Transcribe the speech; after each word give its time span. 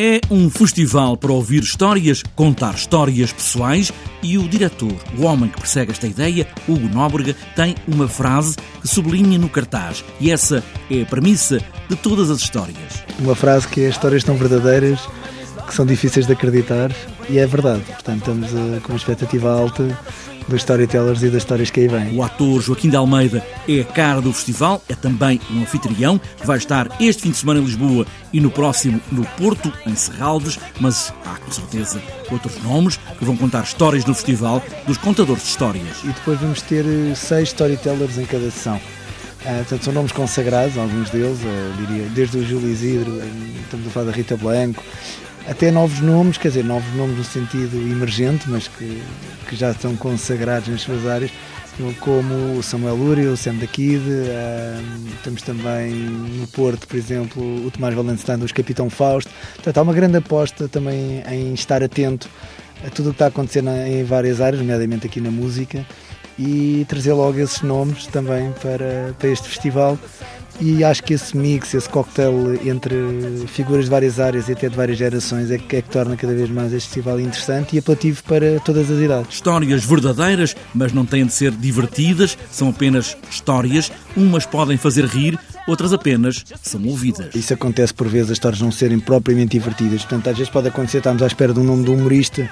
É 0.00 0.20
um 0.30 0.48
festival 0.48 1.16
para 1.16 1.32
ouvir 1.32 1.60
histórias, 1.60 2.22
contar 2.36 2.72
histórias 2.76 3.32
pessoais 3.32 3.92
e 4.22 4.38
o 4.38 4.48
diretor, 4.48 4.94
o 5.18 5.24
homem 5.24 5.50
que 5.50 5.58
persegue 5.58 5.90
esta 5.90 6.06
ideia, 6.06 6.46
Hugo 6.68 6.88
Nóbrega, 6.88 7.34
tem 7.56 7.74
uma 7.88 8.06
frase 8.06 8.54
que 8.80 8.86
sublinha 8.86 9.36
no 9.36 9.48
cartaz 9.48 10.04
e 10.20 10.30
essa 10.30 10.62
é 10.88 11.02
a 11.02 11.04
premissa 11.04 11.60
de 11.88 11.96
todas 11.96 12.30
as 12.30 12.38
histórias. 12.38 13.02
Uma 13.18 13.34
frase 13.34 13.66
que 13.66 13.80
é 13.80 13.88
histórias 13.88 14.22
tão 14.22 14.36
verdadeiras 14.36 15.00
que 15.68 15.74
são 15.74 15.86
difíceis 15.86 16.26
de 16.26 16.32
acreditar 16.32 16.90
e 17.28 17.38
é 17.38 17.46
verdade. 17.46 17.82
Portanto, 17.82 18.18
estamos 18.18 18.52
uh, 18.52 18.80
com 18.82 18.92
uma 18.92 18.96
expectativa 18.96 19.52
alta 19.52 19.86
dos 20.48 20.62
storytellers 20.62 21.22
e 21.22 21.28
das 21.28 21.42
histórias 21.42 21.70
que 21.70 21.80
aí 21.80 21.88
vêm. 21.88 22.16
O 22.16 22.22
ator 22.22 22.60
Joaquim 22.60 22.88
de 22.88 22.96
Almeida 22.96 23.44
é 23.68 23.80
a 23.80 23.84
cara 23.84 24.20
do 24.20 24.32
festival, 24.32 24.82
é 24.88 24.94
também 24.94 25.40
um 25.50 25.60
anfitrião 25.60 26.18
que 26.18 26.46
vai 26.46 26.56
estar 26.56 26.88
este 26.98 27.22
fim 27.22 27.30
de 27.30 27.36
semana 27.36 27.60
em 27.60 27.64
Lisboa 27.64 28.06
e 28.32 28.40
no 28.40 28.50
próximo 28.50 29.00
no 29.12 29.24
Porto, 29.36 29.72
em 29.86 29.94
Serralves, 29.94 30.58
mas 30.80 31.12
há 31.26 31.36
com 31.36 31.52
certeza 31.52 32.02
outros 32.30 32.60
nomes 32.62 32.98
que 33.18 33.24
vão 33.24 33.36
contar 33.36 33.62
histórias 33.62 34.04
do 34.04 34.14
festival 34.14 34.62
dos 34.86 34.96
contadores 34.96 35.42
de 35.42 35.50
histórias. 35.50 35.98
E 36.02 36.08
depois 36.08 36.40
vamos 36.40 36.62
ter 36.62 36.84
eh, 36.86 37.14
seis 37.14 37.48
storytellers 37.48 38.16
em 38.16 38.24
cada 38.24 38.50
sessão. 38.50 38.76
Uh, 38.76 39.58
portanto, 39.58 39.84
são 39.84 39.92
nomes 39.92 40.12
consagrados, 40.12 40.76
alguns 40.76 41.10
deles, 41.10 41.38
diria, 41.78 42.08
desde 42.08 42.38
o 42.38 42.44
Júlio 42.44 42.70
Isidro, 42.70 43.22
estamos 43.62 43.86
a 43.86 43.90
falar 43.90 44.06
da 44.06 44.12
Rita 44.12 44.36
Blanco, 44.36 44.82
até 45.48 45.70
novos 45.70 46.00
nomes, 46.00 46.36
quer 46.36 46.48
dizer, 46.48 46.64
novos 46.64 46.92
nomes 46.94 47.16
no 47.16 47.24
sentido 47.24 47.76
emergente, 47.76 48.48
mas 48.48 48.68
que, 48.68 49.02
que 49.48 49.56
já 49.56 49.70
estão 49.70 49.96
consagrados 49.96 50.68
nas 50.68 50.82
suas 50.82 51.06
áreas, 51.06 51.30
como 52.00 52.58
o 52.58 52.62
Samuel 52.62 52.96
Lúria, 52.96 53.30
o 53.30 53.36
Sam 53.36 53.54
da 53.54 53.66
Kid, 53.66 54.02
uh, 54.02 55.18
temos 55.22 55.42
também 55.42 55.92
no 55.92 56.46
Porto, 56.48 56.86
por 56.86 56.96
exemplo, 56.96 57.66
o 57.66 57.70
Tomás 57.70 57.94
Valentine, 57.94 58.44
os 58.44 58.52
Capitão 58.52 58.90
Fausto. 58.90 59.30
Portanto, 59.54 59.78
há 59.78 59.82
uma 59.82 59.92
grande 59.92 60.18
aposta 60.18 60.68
também 60.68 61.22
em 61.30 61.54
estar 61.54 61.82
atento 61.82 62.28
a 62.84 62.90
tudo 62.90 63.06
o 63.06 63.10
que 63.10 63.16
está 63.16 63.26
acontecendo 63.28 63.70
em 63.70 64.04
várias 64.04 64.40
áreas, 64.40 64.60
nomeadamente 64.60 65.06
aqui 65.06 65.20
na 65.20 65.30
música, 65.30 65.86
e 66.38 66.84
trazer 66.88 67.12
logo 67.12 67.38
esses 67.38 67.62
nomes 67.62 68.06
também 68.06 68.52
para, 68.60 69.14
para 69.18 69.28
este 69.28 69.48
festival 69.48 69.98
e 70.60 70.82
acho 70.82 71.02
que 71.04 71.14
esse 71.14 71.36
mix, 71.36 71.72
esse 71.74 71.88
cocktail 71.88 72.58
entre 72.64 72.96
figuras 73.46 73.84
de 73.84 73.90
várias 73.90 74.18
áreas 74.18 74.48
e 74.48 74.52
até 74.52 74.68
de 74.68 74.76
várias 74.76 74.98
gerações 74.98 75.50
é 75.50 75.58
que, 75.58 75.76
é 75.76 75.82
que 75.82 75.88
torna 75.88 76.16
cada 76.16 76.34
vez 76.34 76.50
mais 76.50 76.72
este 76.72 76.88
festival 76.88 77.20
interessante 77.20 77.76
e 77.76 77.78
apelativo 77.78 78.22
para 78.24 78.58
todas 78.60 78.90
as 78.90 78.98
idades. 78.98 79.34
Histórias 79.34 79.84
verdadeiras, 79.84 80.56
mas 80.74 80.92
não 80.92 81.06
têm 81.06 81.26
de 81.26 81.32
ser 81.32 81.52
divertidas, 81.52 82.36
são 82.50 82.70
apenas 82.70 83.16
histórias. 83.30 83.92
Umas 84.16 84.46
podem 84.46 84.76
fazer 84.76 85.04
rir, 85.04 85.38
outras 85.66 85.92
apenas 85.92 86.44
são 86.62 86.84
ouvidas. 86.86 87.34
Isso 87.34 87.54
acontece 87.54 87.94
por 87.94 88.08
vezes, 88.08 88.30
as 88.30 88.36
histórias 88.36 88.60
não 88.60 88.72
serem 88.72 88.98
propriamente 88.98 89.58
divertidas. 89.58 90.02
Portanto, 90.02 90.28
às 90.30 90.36
vezes 90.36 90.50
pode 90.50 90.68
acontecer, 90.68 90.98
estamos 90.98 91.22
à 91.22 91.26
espera 91.26 91.52
de 91.52 91.60
um 91.60 91.64
nome 91.64 91.84
de 91.84 91.90
um 91.90 91.94
humorista 91.94 92.50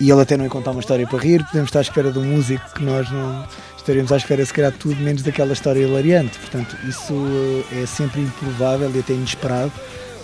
e 0.00 0.10
ele 0.10 0.20
até 0.20 0.36
não 0.36 0.44
ia 0.44 0.50
contar 0.50 0.70
uma 0.70 0.80
história 0.80 1.06
para 1.06 1.18
rir, 1.18 1.44
podemos 1.44 1.68
estar 1.68 1.80
à 1.80 1.82
espera 1.82 2.10
de 2.10 2.18
um 2.18 2.24
músico 2.24 2.64
que 2.74 2.82
nós 2.82 3.10
não 3.10 3.46
estaríamos 3.90 4.12
à 4.12 4.16
espera 4.16 4.44
se 4.44 4.52
calhar 4.52 4.72
tudo 4.72 5.00
menos 5.02 5.22
daquela 5.22 5.52
história 5.52 5.80
hilariante. 5.80 6.38
Portanto, 6.38 6.76
isso 6.88 7.12
eh, 7.72 7.82
é 7.82 7.86
sempre 7.86 8.20
improvável 8.20 8.90
e 8.94 9.00
até 9.00 9.12
inesperado. 9.12 9.72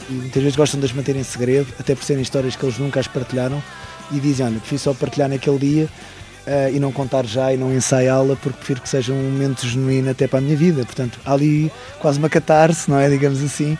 E 0.08 0.12
muitas 0.12 0.40
vezes 0.42 0.56
gostam 0.56 0.78
de 0.78 0.86
as 0.86 0.92
manter 0.92 1.16
em 1.16 1.24
segredo, 1.24 1.66
até 1.80 1.94
por 1.94 2.04
serem 2.04 2.22
histórias 2.22 2.54
que 2.54 2.64
eles 2.64 2.78
nunca 2.78 3.00
as 3.00 3.08
partilharam 3.08 3.60
e 4.12 4.20
dizem, 4.20 4.46
olha, 4.46 4.58
prefiro 4.58 4.80
só 4.80 4.94
partilhar 4.94 5.28
naquele 5.28 5.58
dia 5.58 5.88
uh, 6.46 6.72
e 6.72 6.78
não 6.78 6.92
contar 6.92 7.26
já 7.26 7.52
e 7.52 7.56
não 7.56 7.74
ensaiá-la 7.74 8.36
porque 8.36 8.56
prefiro 8.56 8.80
que 8.80 8.88
seja 8.88 9.12
um 9.12 9.30
momento 9.30 9.66
genuíno 9.66 10.08
até 10.08 10.28
para 10.28 10.38
a 10.38 10.42
minha 10.42 10.56
vida. 10.56 10.84
Portanto, 10.84 11.18
há 11.26 11.32
ali 11.32 11.72
quase 11.98 12.20
uma 12.20 12.28
catarse, 12.28 12.88
não 12.88 13.00
é? 13.00 13.10
Digamos 13.10 13.42
assim, 13.42 13.76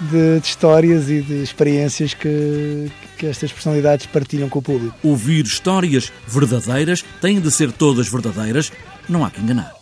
de, 0.00 0.40
de, 0.40 0.46
histórias 0.46 1.08
e 1.08 1.20
de 1.22 1.42
experiências 1.42 2.14
que, 2.14 2.90
que 3.18 3.26
estas 3.26 3.52
personalidades 3.52 4.06
partilham 4.06 4.48
com 4.48 4.58
o 4.58 4.62
público. 4.62 4.96
Ouvir 5.02 5.44
histórias 5.44 6.12
verdadeiras 6.26 7.04
têm 7.20 7.40
de 7.40 7.50
ser 7.50 7.72
todas 7.72 8.08
verdadeiras, 8.08 8.72
não 9.08 9.24
há 9.24 9.30
que 9.30 9.40
enganar. 9.40 9.75